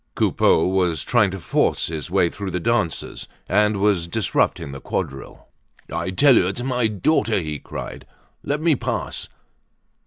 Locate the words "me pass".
8.61-9.29